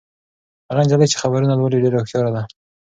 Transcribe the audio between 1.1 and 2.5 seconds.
چې خبرونه لولي ډېره هوښیاره ده.